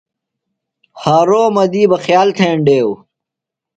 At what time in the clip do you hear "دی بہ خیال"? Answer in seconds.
1.71-2.29